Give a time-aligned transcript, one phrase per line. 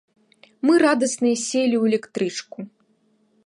[0.67, 2.59] Мы радасныя селі ў электрычку.